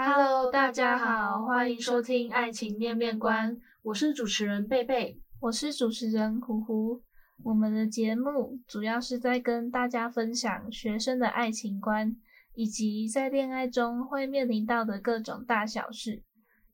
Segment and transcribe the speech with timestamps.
[0.00, 7.02] Hello，大家好，欢迎收听《爱情面面观》，我是主持人贝贝，我是主持人胡胡。
[7.42, 12.14] 我们的节目主要是在跟大家分享学生的爱情观，
[12.54, 16.22] 以及在恋爱中会面临到的各种大小事，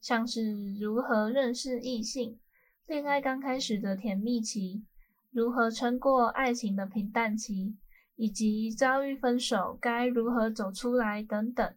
[0.02, 2.38] 像是如何认识异性、
[2.86, 4.84] 恋爱刚开始的甜蜜期、
[5.30, 7.74] 如何撑过爱情的平淡期，
[8.16, 11.74] 以及遭遇分手该如何走出来等等。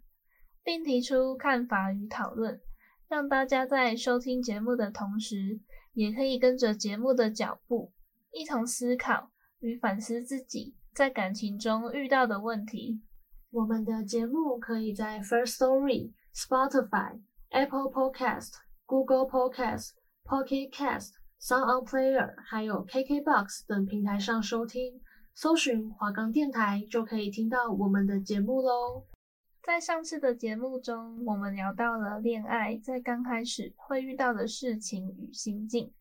[0.68, 2.60] 并提出看法与讨论，
[3.08, 5.62] 让大家在收听节目的同时，
[5.94, 7.94] 也可以跟着节目的脚步，
[8.34, 13.02] 一同思考与反思自己在感情中遇到的问题。
[13.50, 17.22] 我们的节目可以在 First Story、Spotify、
[17.52, 18.52] Apple Podcast、
[18.86, 19.92] Google Podcast、
[20.26, 25.00] Pocket Cast、Sound On Player，还有 KKBox 等平台上收听，
[25.34, 29.06] 搜寻华冈电台就可以听到我们的节目喽。
[29.68, 35.92] 在上次的节目中，我们聊到了恋爱在刚开始会遇到的事情与心境，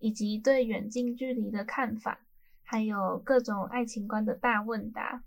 [0.00, 2.26] 以及对远近距离的看法，
[2.64, 5.22] 还有各种爱情观的大问答。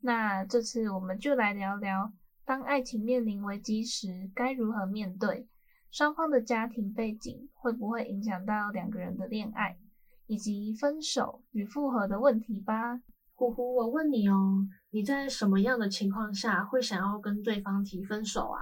[0.00, 2.12] 那这次我们就来聊聊，
[2.44, 5.46] 当爱情面临危机时该如何面对，
[5.92, 9.78] 双方的家庭背景会不会影响到两个人的恋爱，
[10.26, 13.00] 以及分手与复合的问题吧。
[13.36, 18.60] 呼呼，我问你哦，你在什么样的情况下会想要跟对方提分手啊？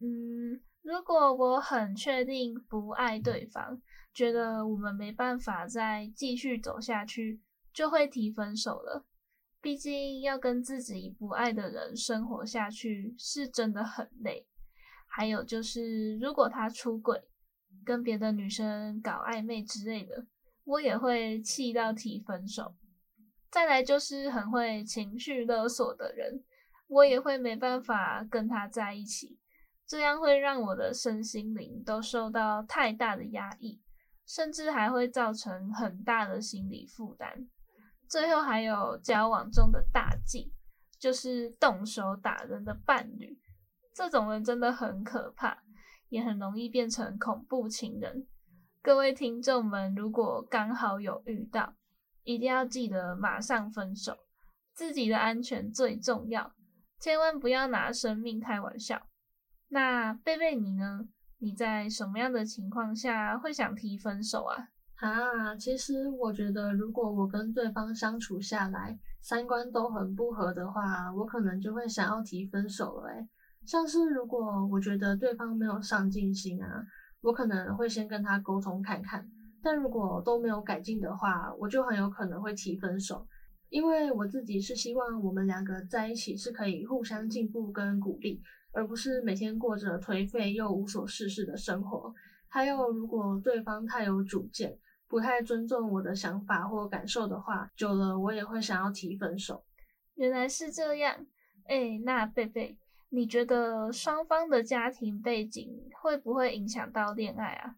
[0.00, 3.82] 嗯，如果我很确定不爱对方，
[4.14, 7.42] 觉得我们没办法再继续走下去，
[7.74, 9.04] 就会提分手了。
[9.60, 14.46] 毕竟要跟自己不爱的人生活下去，是真的很累。
[15.08, 17.20] 还有就是，如果他出轨，
[17.84, 20.26] 跟别的女生搞暧昧之类的，
[20.62, 22.76] 我也会气到提分手。
[23.50, 26.42] 再来就是很会情绪勒索的人，
[26.88, 29.38] 我也会没办法跟他在一起，
[29.86, 33.80] 这样会让我的身心灵都受到太大的压抑，
[34.26, 37.48] 甚至还会造成很大的心理负担。
[38.08, 40.52] 最后还有交往中的大忌，
[40.98, 43.38] 就是动手打人的伴侣，
[43.94, 45.62] 这种人真的很可怕，
[46.08, 48.26] 也很容易变成恐怖情人。
[48.82, 51.74] 各位听众们，如果刚好有遇到，
[52.26, 54.16] 一定要记得马上分手，
[54.74, 56.52] 自己的安全最重要，
[56.98, 59.00] 千万不要拿生命开玩笑。
[59.68, 61.08] 那贝贝你呢？
[61.38, 64.68] 你在什么样的情况下会想提分手啊？
[64.96, 73.10] 啊，其实我觉得，如果我跟对方相处下来，三观都很不合的话，我可能就会想要提分手了。
[73.10, 73.28] 诶，
[73.64, 76.84] 像是如果我觉得对方没有上进心啊，
[77.20, 79.30] 我可能会先跟他沟通看看。
[79.66, 83.26] 但如果都没有改进的话，我就很有可能会提分手，
[83.68, 88.40] 因为我自己是希望我们两个在一起是可以互相进步跟鼓励，
[88.70, 92.14] 而不是每天过着颓废又无所事事的生活。
[92.46, 94.78] 还有，如果对方太有主见，
[95.08, 99.64] 不太尊重我的想法或感受的话，久了我也会想要提分手。
[100.14, 101.26] 原来是这样，
[101.64, 102.78] 哎，那贝贝，
[103.08, 105.68] 你觉得双方的家庭背景
[106.00, 107.74] 会不会影响到恋爱啊？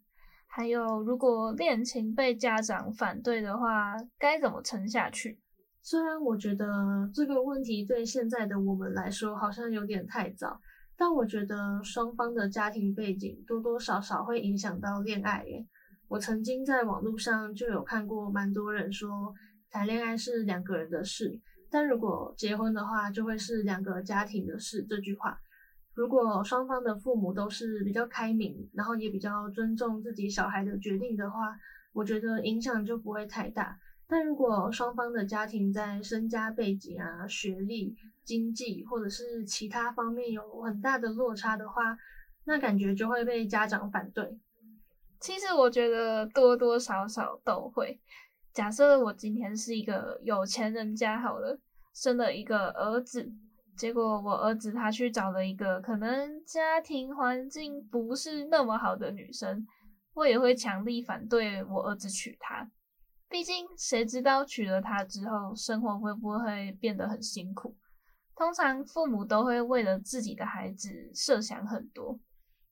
[0.59, 5.39] 还有，如果恋情被家长反对的话，该怎么撑下去？
[5.81, 10.61] 虽然我觉得这个问题对现在的我们来说好像有点太早，
[10.97, 15.65] 但我觉得双方的家庭背景多多少少会影响到恋爱耶。
[16.09, 19.33] 我曾经在网络上就有看过蛮多人说，
[19.71, 21.39] 谈恋爱是两个人的事，
[21.71, 24.85] 但如果结婚的话，就会是两个家庭的事。
[24.89, 25.39] 这句话。
[25.99, 31.59] 如果双方的父母都是比较开明，然后也比较尊重自己小孩的决定的话，
[31.93, 33.77] 我觉得影响就不会太大。
[34.06, 41.97] 但如果双方的家庭在身家背景啊、学历、经济或者是其他方面有很大的落差的话，
[42.44, 44.39] 那感觉就会被家长反对。
[45.19, 47.99] 其实我觉得多多少少都会。
[48.53, 51.59] 假设我今天是一个有钱人家好了，
[51.93, 53.33] 生了一个儿子。
[53.79, 59.65] 结果我儿子他去找了一个可能家庭环境不是那么好的女生，
[60.15, 62.69] 我也会强力反对我儿子娶她。
[63.29, 67.77] 毕竟谁知道娶了她之后生活会不会变得很辛苦？
[68.35, 72.19] 通常父母都会为了自己的孩子设想很多。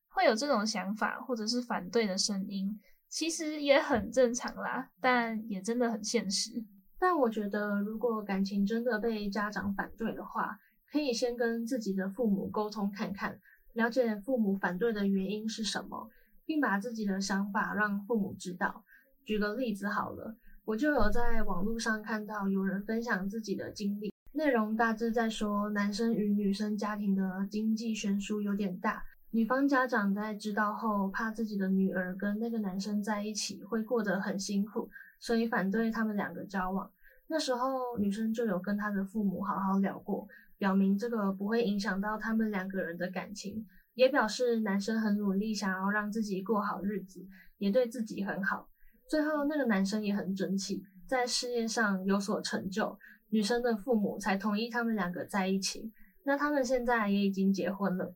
[0.08, 6.50] 会有这种想法或者是反对的声音，其实也很正常啦，但也真的很现实。
[6.98, 10.58] 但我觉得，如果感情真的被家长反对的话，
[10.90, 13.38] 可以先跟自己的父母沟通看看，
[13.74, 16.10] 了解父母反对的原因是什么，
[16.44, 18.84] 并把自己的想法让父母知道。
[19.24, 34.88] 举个例子好了，我就有在网络上看到有人分享自己的经历，内容大致在说，男生与女生家庭的经济悬殊有点大，女方家长在知道后，怕自己的女儿跟那个男生在一起会过得很辛苦。
[35.18, 36.90] 所以反对他们两个交往。
[37.26, 40.28] 那时候女生就有跟她的父母好好聊过，
[40.58, 47.26] 表明这个不会影响到他们两个人的感情，也表示男生很努力，想要让自己过好日子，
[47.58, 48.68] 也对自己很好。
[49.08, 52.98] 最后那个男生也很争气，在事业上有所成就，
[53.30, 55.92] 女生的父母才同意他们两个在一起。
[56.24, 58.14] 那他们现在也已经结婚了，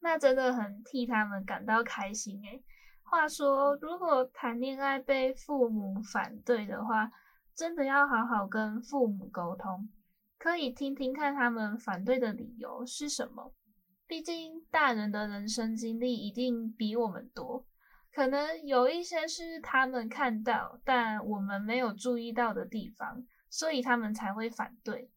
[0.00, 2.62] 那真的很替他们感到开心诶。
[3.02, 7.10] 话说，如果谈恋爱被父母反对的话，
[7.54, 9.90] 真的要好好跟父母沟通，
[10.42, 13.54] 可以听听看他们反对的理由是什么。
[14.08, 17.64] 毕竟大人的人生经历一定比我们多，
[18.12, 25.08] 可能有一些是他们看到但我们没有注意到的地方，所以他们才会反对。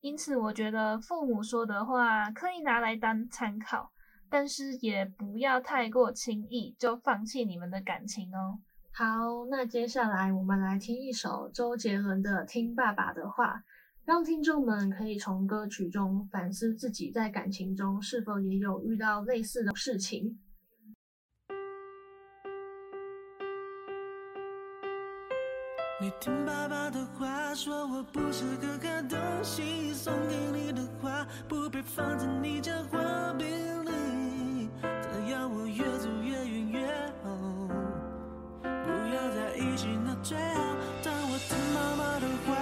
[0.00, 3.92] 因此，我觉得父母说的话可以拿来当参考。
[4.30, 8.58] 但是也不要太过轻易就放弃你们的感情哦。
[8.94, 13.56] 好，那接下来我们来听一首周杰伦的《听爸爸的话》，
[14.04, 20.40] 让听众们可以从歌曲中反思自己在感情中是否也有遇到类似的事情。
[26.00, 33.46] 你听爸爸的话，说我不是个好东西，送给你的花不配放在你家花瓶。
[40.22, 42.54] 最好，当我听妈妈的话，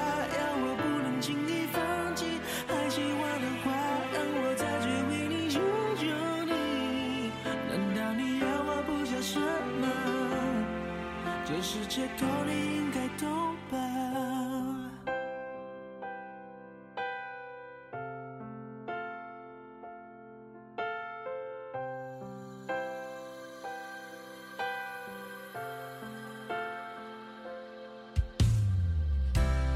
[11.91, 13.29] 借口，你应该懂
[13.69, 13.77] 吧？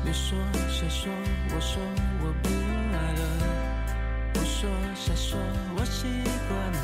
[0.05, 0.39] 你说
[0.69, 1.13] 谁说？
[1.51, 1.83] 我说
[2.23, 2.49] 我不
[2.95, 3.23] 爱了。
[4.33, 5.37] 不说瞎说，
[5.77, 6.07] 我习
[6.49, 6.79] 惯了。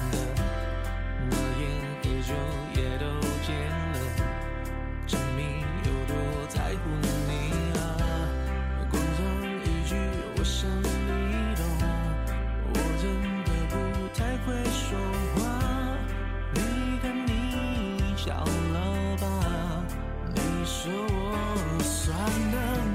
[22.12, 22.16] 我
[22.50, 22.89] 算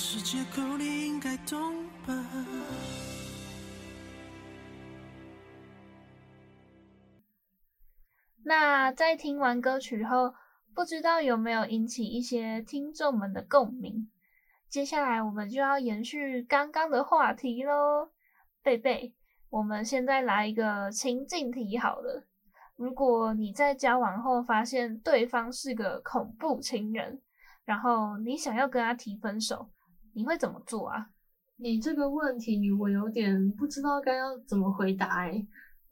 [0.00, 1.58] 是借口，你应该懂
[2.06, 2.14] 吧？
[8.44, 10.32] 那在听完歌曲后，
[10.72, 14.08] 不知道有没有引起一些听众们的共鸣？
[14.68, 18.12] 接下来我们就要延续刚刚的话题喽。
[18.62, 19.12] 贝贝，
[19.50, 22.24] 我们现在来一个情境题好了。
[22.76, 27.20] 如果你在交往后发现对方是个恐怖情人，
[27.64, 29.68] 然后你想要跟他提分手，
[30.14, 31.06] 你会怎么做啊？
[31.56, 35.46] 你这个问题我有点不知道该要怎么回答哎，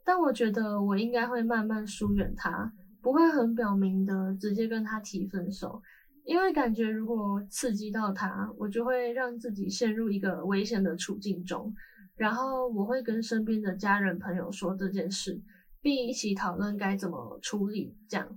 [0.05, 5.83] 但我觉得我应该会慢慢疏远他，不会很表明的直接跟他提分手，
[6.25, 11.75] 因为感觉如果刺激到他，我就会让自己陷入一个危险的处境中，
[12.17, 15.43] 然后我会跟身边的家人朋友说这件事。
[15.83, 18.29] 并一起讨论该怎么处理，这样。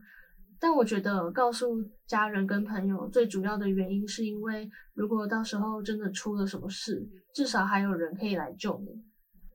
[0.59, 1.67] 但我觉得告诉
[2.05, 7.01] 家人跟朋友最主要的原因，是因为如果到时候真的出了什么事，
[7.33, 9.03] 至少还有人可以来救你。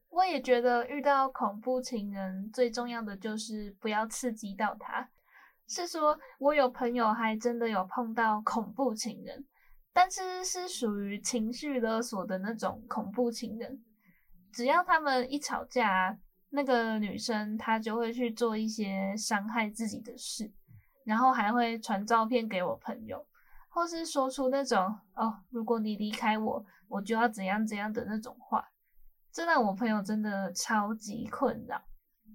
[0.09, 5.11] 我也觉得遇到恐怖情人最重要的就是不要刺激到他。
[5.67, 9.45] 是说我有朋友还真的有碰到恐怖情人，
[9.93, 13.83] 但是是属于情绪勒索的那种恐怖情人。
[14.53, 16.17] 只要他们一吵架，
[16.51, 20.53] 那个女生她就会去做一些伤害自己的事，
[21.05, 23.25] 然后还会传照片给我朋友，
[23.69, 28.67] 或是说出那种哦，如果你离开我，我就要怎样怎样的那种话，
[29.31, 31.83] 这让我朋友真的超级困扰，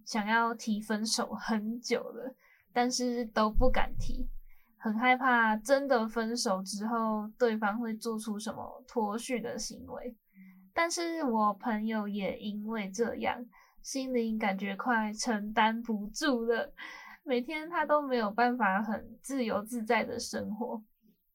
[0.05, 2.35] 想要提分手很久了，
[2.71, 4.29] 但是都不敢提，
[4.77, 10.15] 很害怕真的分手之后对方会做出什么脱序的行为，
[10.73, 13.45] 但是我朋友也因为这样。
[13.81, 16.73] 心灵感觉快承担不住了，
[17.29, 20.81] 每天他都没有办法很自由自在的生活，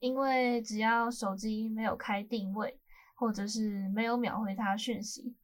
[0.00, 2.80] 因为只要手机没有开定位，
[3.14, 5.36] 或者是没有秒回他讯息，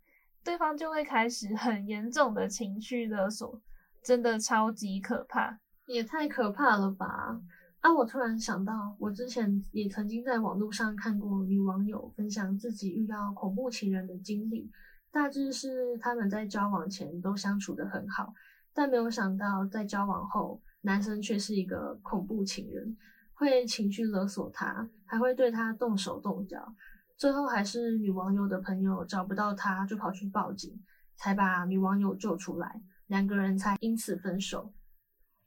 [0.43, 3.63] 对方就会开始很严重的情绪勒索，
[4.03, 7.41] 真的超级可怕，也太可怕了吧！
[7.79, 14.69] 啊，我突然想到，我之前也曾经在网络上看过女网友分享自己遇到恐怖情人的经历。
[15.13, 18.35] 大致是他们在交往前都相处得很好，
[18.73, 22.97] 但没有想到在交往后，男生却是一个恐怖情人，
[23.35, 26.75] 会情绪勒索他，还会对他动手动脚。
[27.17, 30.83] 最后还是女网友的朋友找不到他，就跑去报警，
[31.17, 34.73] 才把女网友救出来，两个人才因此分手。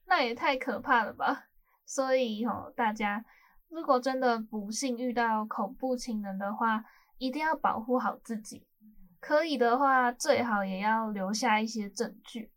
[0.05, 1.45] 那也太可怕了吧！
[1.85, 3.25] 所以哦，大家
[3.69, 6.85] 如果真的不幸遇到恐怖情人的话，
[7.17, 8.67] 一定要保护好自己。
[9.19, 12.52] 可以的话，最好也要留下一些证据。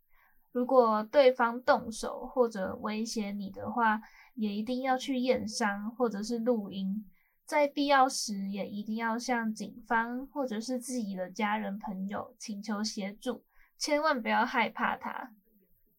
[0.56, 4.00] 如果对方动手或者威胁你的话，
[4.36, 7.04] 也一定要去验伤或者是录音。
[7.44, 13.44] 在必要时，也一定要向警方或者是自己的家人朋友请求协助，
[13.76, 15.30] 千万不要害怕他。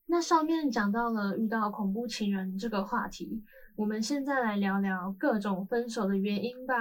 [0.07, 3.43] 那上面讲到了遇到恐怖情人这个话题，
[3.75, 6.73] 我们现在来聊聊各种分手的原因吧。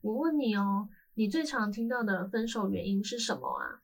[0.00, 0.88] 我问你哦。
[1.14, 3.82] 你最常听到的分手原因是什么啊？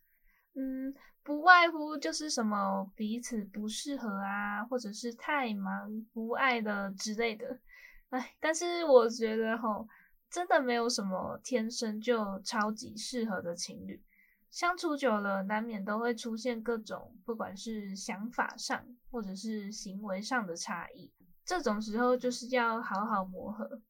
[0.54, 0.94] 嗯，
[1.28, 7.60] 不外乎就是什么彼此不适合啊，或者是太忙不爱的之类的。
[8.08, 9.86] 哎，但是我觉得吼，
[10.30, 14.02] 真的没有什么天生就超级适合的情侣，
[14.50, 21.12] 相处久了难免都会出现各种，不管是想法上或者是行为上的差异，
[21.44, 23.82] 这种时候就是要好好磨合。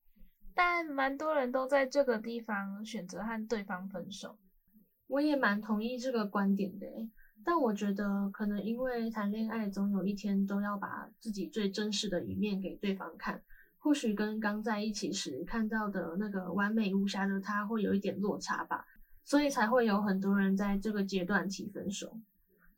[0.56, 4.36] 但蛮多人都在这个地方选择和对方分手，
[5.06, 6.86] 我也蛮同意这个观点的。
[7.44, 13.42] 但我觉得可能因为谈恋爱总有一天都要把自己最真实的一面给对方看，
[13.78, 18.84] 或许跟刚在一起时看到的那个完美无瑕的他会有一点落差吧，
[19.24, 22.18] 所以才会有很多人在这个阶段提分手。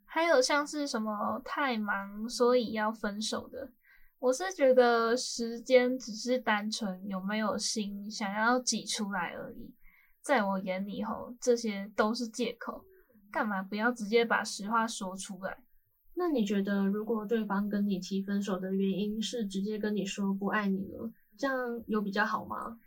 [0.04, 3.70] 还有像是什么太忙所以要分手的。
[4.18, 9.74] 我是觉得时间只是单纯有没有心想要挤出来而已，
[10.20, 12.84] 在我眼里吼，这些都是借口。
[13.30, 15.56] 干嘛不要直接把实话说出来？
[16.14, 21.56] 那你觉得，如果对方跟你提分手的原因是直接跟你说不爱你了，这样
[21.86, 22.78] 有比较好吗？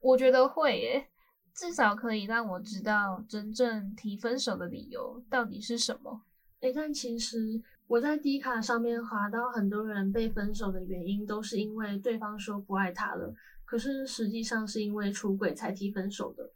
[0.00, 1.08] 我觉得会耶，
[1.54, 6.22] 至少可以让我知道真正提分手的理由到底是什么。
[6.60, 13.34] 诶，但其实我在 D 卡上面滑到很多人被分手的原因都是因为对方说不爱他了，
[13.64, 16.50] 可是实际上是因为出轨才提分手的。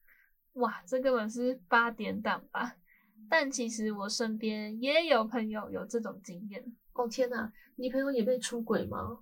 [0.55, 2.77] 哇，这根本是八点档吧？
[3.31, 6.65] 但其实我身边也有朋友有这种经验。
[6.95, 9.19] 哦天哪，你朋友也被出轨吗？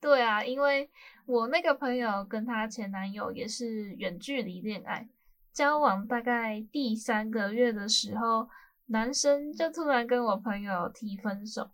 [0.00, 0.90] 对啊，因为
[1.24, 5.08] 我那个朋友跟她前男友也是远距离恋爱，
[5.52, 8.48] 交往大概第三个月的时候，
[8.86, 11.70] 男生就突然跟我朋友提分手。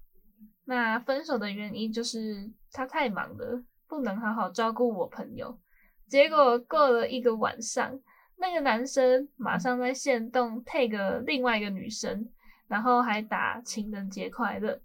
[0.66, 5.58] 那分手的原因就是他太忙了，不能好好照顾我朋友。
[6.06, 8.00] 结果过了一个晚上。
[8.40, 12.26] 那个男生马上在线动 tag 另外一个女生，
[12.66, 14.80] 然后还打情人节快乐。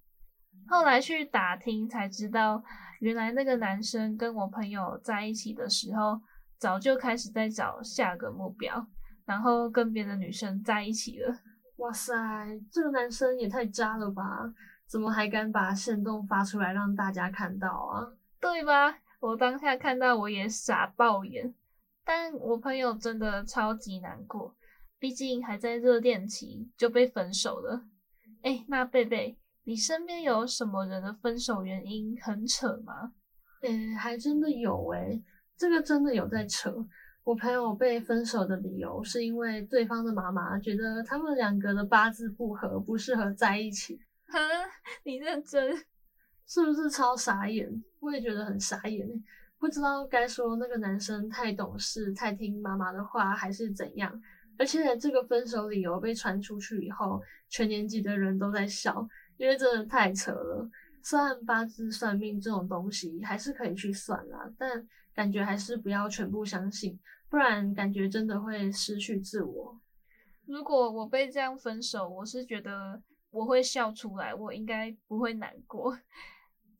[0.67, 2.61] 后来去打听才知道，
[2.99, 6.19] 原来那个男生跟我朋友在一起的时候，
[6.57, 8.85] 早就开始在找下个目标，
[9.25, 11.33] 然后跟别的女生在一起了。
[11.77, 12.13] 哇塞，
[12.69, 14.53] 这个男生也太渣了吧！
[14.87, 18.05] 怎么还敢把线动发出来让大家看到啊？
[18.41, 18.97] 对吧？
[19.19, 21.53] 我当下看到我也傻爆眼。
[22.05, 24.55] 但我朋友真的超级难过，
[24.99, 27.83] 毕竟还在热恋期就被分手了。
[28.43, 33.13] 哎，那贝贝，你身边有什么人的分手原因很扯吗？
[33.61, 35.19] 哎，还真的有哎，
[35.57, 36.85] 这个真的有在扯。
[37.23, 43.99] 我朋友被分手的理由是因为对方的妈妈觉得他们两个的八字不合，不适合在一起。
[44.29, 44.39] 哈，
[45.03, 45.75] 你认真？
[46.45, 47.83] 是不是超傻眼？
[47.99, 49.09] 我也觉得很傻眼。
[49.59, 54.21] 不知道该说那个男生太懂事、太听妈妈的话，还是怎样。
[54.57, 60.69] 而且这个分手理由被传出去以后，全年级的人都在笑，因为真的太扯了。
[61.03, 66.97] 虽然八字算命这种东西还是可以去算啦，但感觉还是不要全部相信，
[67.29, 69.79] 不然感觉真的会失去自我。
[70.45, 75.97] 如果我被这样分手，我是觉得我会笑出来，我应该不会难过。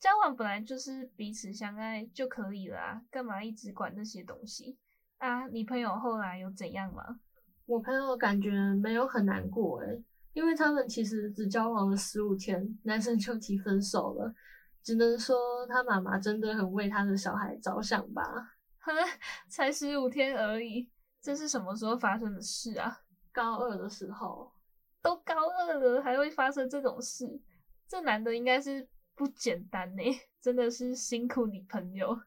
[0.06, 4.78] 交往本来就是彼此相爱就可以了啊，干嘛一直管那些东西
[5.18, 5.48] 啊？
[5.48, 7.20] 你朋友后来有怎样吗？
[7.66, 14.32] 我朋友感觉没有很难过诶，因为他们其实只交往了十五天，男生就提分手了，
[14.84, 18.54] 只能说他妈妈真的很为他的小孩着想吧。
[18.78, 18.94] 哼，
[19.50, 20.88] 才十五天而已，
[21.20, 22.96] 这是什么时候发生的事啊？
[23.34, 24.52] 高二的时候，
[25.02, 27.42] 都高二了还会发生这种事？
[27.88, 28.88] 这男的应该是。
[29.16, 30.04] 不简单呢，
[30.42, 32.20] 真的是辛苦你朋友。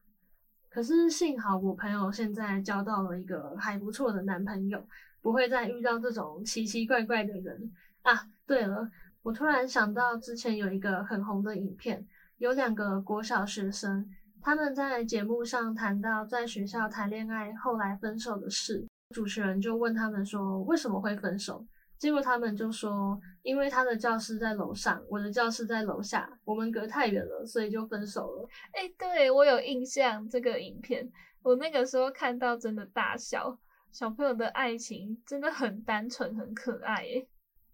[0.69, 4.83] 可是幸好我朋友现在交到了一个还不错的男朋友，
[5.21, 7.71] 不会再遇到这种奇奇怪怪的人
[8.01, 8.27] 啊。
[8.45, 8.89] 对了，
[9.21, 12.05] 我突然想到之前有一个很红的影片，
[12.37, 14.09] 有两个国小学生，
[14.41, 21.65] 他们在节目上谈到在学校谈恋爱后来分手的事，主持人就问他们说为什么会分手。
[21.99, 28.49] 结果他们就说，因为他的教室在楼上，我的教室在楼下，我们隔太远了，所以就分手了。
[28.71, 31.11] 哎、欸，对，我有印象这个影片，
[31.43, 33.59] 我那个时候看到真的大笑。
[33.91, 37.27] 小朋友的爱情真的很单纯，很可爱，哎，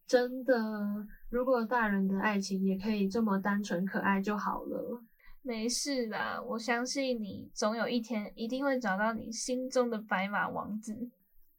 [0.08, 0.56] 真的。
[1.30, 5.04] 如果大人的爱情也可以这么单纯可爱就好了。
[5.42, 11.12] 没事啦，我相信你总有一天一定会找到你心中的白马王子。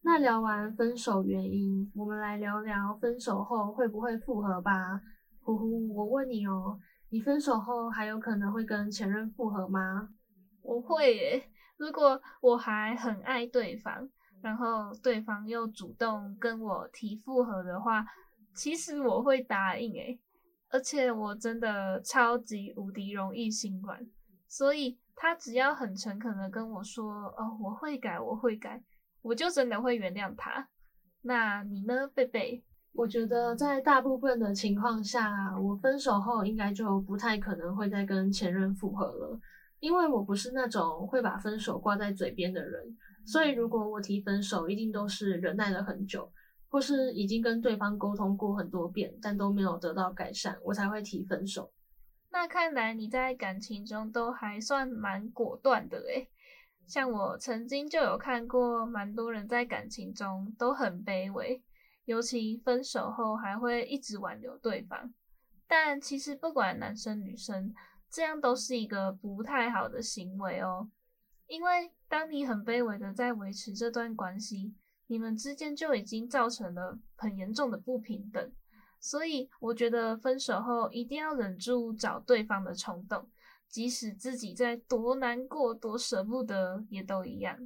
[0.06, 5.02] 那聊完分手原因，我们来聊聊分手后会不会复合吧。
[5.42, 10.08] 呼呼，我问你哦，你分手后还有可能会跟前任复合吗？
[10.62, 11.42] 我会耶，
[11.76, 14.08] 如果我还很爱对方，
[14.40, 18.06] 然后对方又主动跟我提复合的话，
[18.54, 20.20] 其实我会答应诶。
[20.70, 23.98] 而且我真的超级无敌容易心软，
[24.46, 28.80] 所以他只要很诚恳的跟我说，哦，我会改，我会改。
[29.26, 30.68] 我就真的会原谅他，
[31.22, 32.62] 那你呢，贝贝？
[32.92, 39.40] 我觉得在大部分的情况下，我分手后应该就不太可能会再跟前任复合了，
[39.80, 46.30] 因为我不是那种会把分手挂在嘴边的人，所以如果我提分手，一定都是忍耐了很久，
[46.68, 51.72] 或是已经跟对方沟通过很多遍，但都没有得到改善，我才会提分手。
[52.30, 56.28] 那看来你在感情中都还算蛮果断的诶。
[56.86, 61.62] 像我曾经就有看过，蛮多人在感情中都很卑微，
[62.04, 65.12] 尤其分手后还会一直挽留对方。
[65.66, 67.74] 但其实不管男生女生，
[68.08, 70.88] 这样都是一个不太好的行为哦。
[71.48, 74.74] 因为当你很卑微的在维持这段关系，
[75.08, 78.52] 你们之间就已经造成了很严重的不平等。
[79.00, 83.28] 所以，我觉得分手后一定要忍住找对方的冲动，
[83.68, 87.56] 即使自己在多难过、多舍不得，也都一样。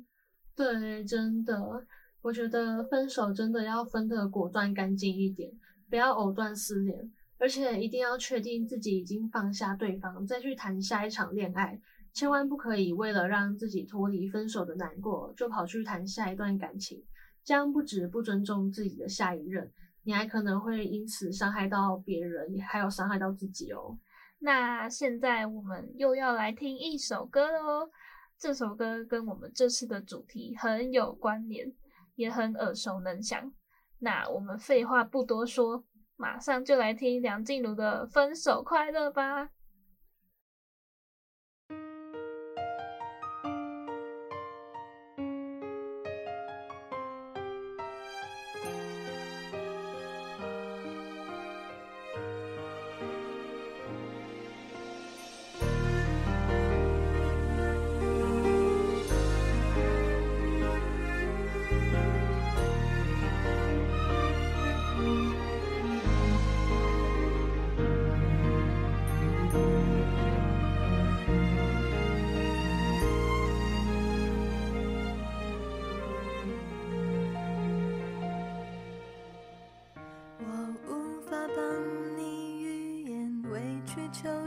[0.57, 1.87] 对，真的，
[2.23, 5.51] 我觉得分手真的要分得果断、干净一点，
[5.89, 11.81] 不要藕断丝连，而且一定要确定自己已经放下对方，再去谈下一场恋爱。
[12.13, 17.01] 千万不可以为了让自己脱离分手的难过，就跑去谈下一段感情，
[17.45, 19.71] 这样不止不尊重自己的下一任，
[20.03, 23.97] 你还可能会因此伤害到别人，还有伤害到自己哦。
[24.43, 27.91] 那现在我们又要来听一首歌喽，
[28.39, 31.71] 这首歌跟我们这次的主题很有关联，
[32.15, 33.53] 也很耳熟能详。
[33.99, 35.85] 那我们废话不多说，
[36.17, 39.51] 马上就来听梁静茹的《分手快乐》吧。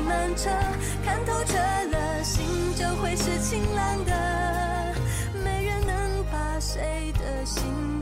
[0.00, 0.50] 慢车，
[1.04, 4.94] 看透彻了，心就会是晴朗的。
[5.44, 7.97] 没人能把谁的心。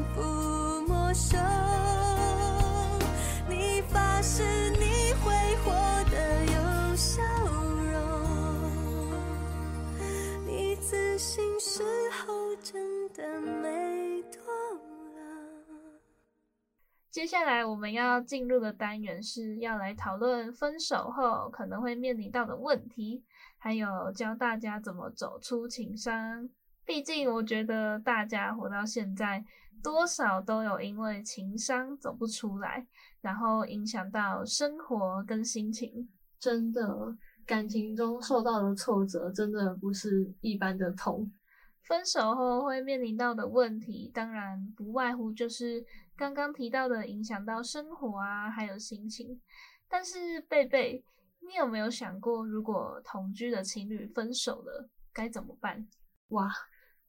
[17.16, 23.24] 接下来我们要进入的单元是要来讨论分手后可能会面临到的问题，
[23.56, 26.46] 还有教大家怎么走出情伤。
[26.84, 29.42] 毕竟我觉得大家活到现在，
[29.82, 32.86] 多少都有因为情伤走不出来，
[33.22, 36.06] 然后影响到生活跟心情。
[36.38, 41.32] 真的，感情中受到的挫折真的不是一般的痛。
[41.80, 45.82] 分手后会面临到的问题，当然不外乎就是
[46.16, 49.40] 刚刚提到的影响到生活啊，还有心情。
[49.88, 51.04] 但是贝贝，
[51.46, 55.86] 你有没有想过，如果同居的情侣分手了，该怎么办？
[56.28, 56.50] 哇，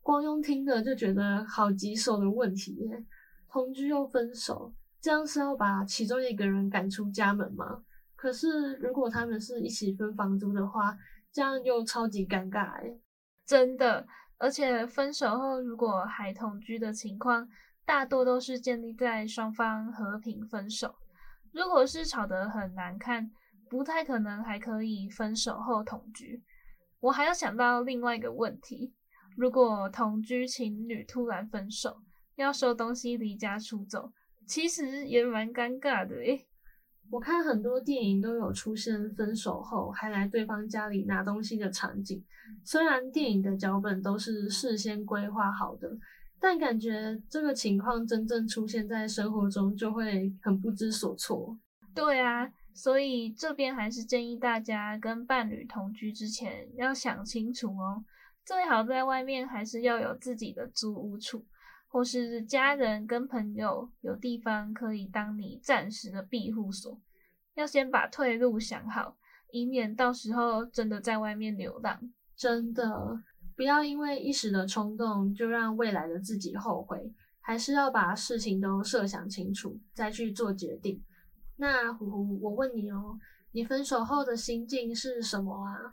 [0.02, 3.06] 光用听的就觉得好棘手的问题耶。
[3.50, 7.84] 同居又分手，这样是要把其中一个人赶出家门吗？
[8.15, 10.98] 可是如果他们是一起分房租的话，
[11.32, 13.00] 这样又超级尴尬哎。
[13.46, 14.06] 真的。
[14.39, 17.50] 而且分手后，如果还同居的情况，
[17.88, 20.93] 大多都是建立在双方和平分手。
[21.54, 23.32] 如果是吵得很难看，
[23.69, 26.43] 不太可能还可以分手后同居。
[27.00, 28.93] 我还要想到另外一个问题：
[29.38, 32.02] 如果同居情侣突然分手，
[32.36, 34.12] 要收东西离家出走，
[34.45, 36.45] 其实也蛮尴尬的诶。
[37.10, 42.21] 我看很多电影都有出现分手后还来对方家里拿东西的场景，
[42.65, 45.89] 虽然电影的脚本都是事先规划好的，
[46.39, 51.58] 但感觉这个情况真正出现在生活中就会很不知所措。
[51.93, 58.04] 对啊，所以这边还是建议大家跟伴侣同居之前要想清楚哦，
[58.45, 61.45] 最好在外面还是要有自己的租屋处。
[61.89, 67.00] 或是家人跟朋友有地方可以当你暂时的庇护所，
[67.56, 69.15] 要先把退路想好，
[69.52, 71.97] 以免到时候真的在外面流浪。
[72.36, 73.23] 真的，
[73.58, 81.04] 不要因为一时的冲动就让未来的自己后悔，还是要把事情都设想清楚再去做决定。
[81.58, 83.17] 那虎虎，我问你哦，
[83.52, 85.91] 你分手后的心境是什么啊？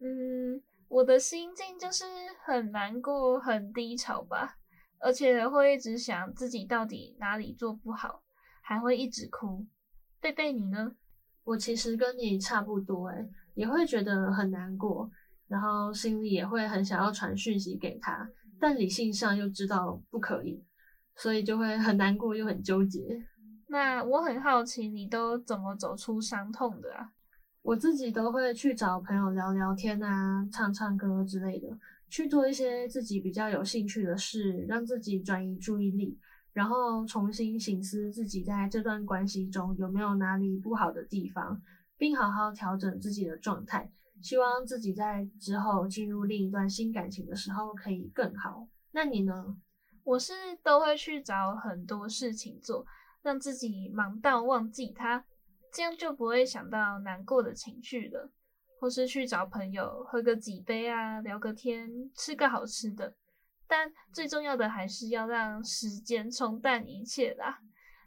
[0.00, 2.04] 嗯，我的心境就是
[2.42, 4.56] 很难过、很低潮吧。
[5.00, 8.22] 而且会一直想自己到底哪里做不好，
[8.62, 9.66] 还会一直哭。
[10.18, 10.96] 贝贝，你呢？
[11.42, 15.10] 我其实跟你差不多，诶，也会觉得很难过，
[15.48, 18.28] 然后心里也会很想要传讯息给他，
[18.58, 20.64] 但理性上又知道不可以，
[21.16, 23.22] 所以就会很难过又很纠结。
[23.68, 27.10] 那我很好奇，你都怎么走出伤痛的啊？
[27.62, 31.68] 我自己都会去找朋友聊聊天啊，唱唱歌之类的。
[32.10, 36.16] 去做一些自己比较有兴趣的事，让自己转移注意力，
[36.52, 41.60] 然后重新省思自己在这段关系中有没有哪里不好的地方，
[41.96, 43.90] 并好好调整自己的状态。
[44.22, 48.66] 希望自己在之后进入另一段新感情的时候可以更好。
[48.92, 49.56] 那你呢？
[50.02, 52.86] 我是都会去找很多事情做，
[53.22, 55.24] 让自己忙到忘记他，
[55.72, 58.30] 这样就不会想到难过的情绪了。
[58.80, 63.14] 或是去找朋友喝个几杯啊，聊个天，吃个好吃的。
[63.66, 67.60] 但最重要的还是要让时间冲淡一切啦。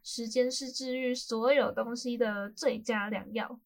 [0.03, 3.59] 时间是治愈所有东西的最佳良药。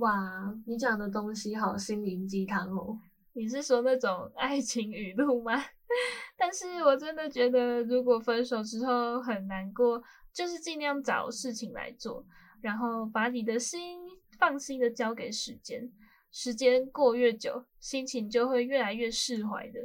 [0.00, 2.98] 哇，你讲的东西好心灵鸡汤哦。
[3.34, 5.52] 你是说那种爱情语录吗？
[6.38, 12.24] 但是我真的觉得，如果分手之后很难过，就是尽量找事情来做，
[12.62, 13.98] 然后把你的心
[14.38, 15.90] 放心的交给时间。
[16.32, 19.80] 时间过越久，心情就会越来越释怀的。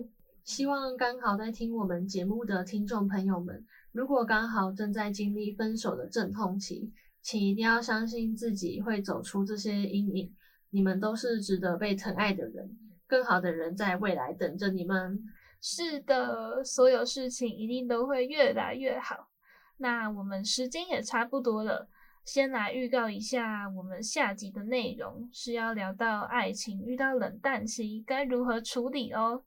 [0.45, 6.93] 希望刚好在听我们节目的听众朋友们，如果刚好正在经历分手的阵痛期，
[7.25, 10.31] 请一定要相信自己会走出这些阴影。
[10.69, 15.19] 你们都是值得被疼爱的人，更好的人在未来等着你们。
[15.59, 19.29] 是的，所有事情一定都会越来越好。
[19.77, 21.89] 那我们时间也差不多了。
[22.23, 29.43] 先来预告一下，我们下集的内容是要聊到爱情遇到冷淡期该如何处理哦。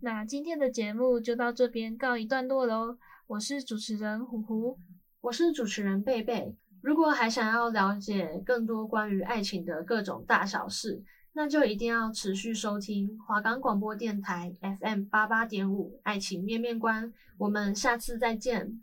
[0.00, 2.96] 那今天的节目就到这边告一段落喽。
[3.26, 4.78] 我是主持人虎虎，
[5.20, 6.56] 我是主持人贝贝。
[6.80, 17.06] 如果还想要了解更多关于爱情的各种大小事，那就一定要持续收听华冈广播电台 FM 八八点五《爱情面面观》。
[17.36, 18.80] 我们下次再见。